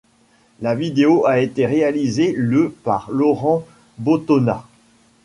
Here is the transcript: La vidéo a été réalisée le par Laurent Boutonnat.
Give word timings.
La 0.61 0.73
vidéo 0.73 1.27
a 1.27 1.41
été 1.41 1.67
réalisée 1.67 2.33
le 2.35 2.71
par 2.71 3.11
Laurent 3.11 3.67
Boutonnat. 3.99 4.65